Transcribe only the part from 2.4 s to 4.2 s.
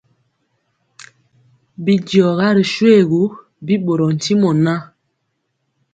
ri shoégu, bi ɓorɔɔ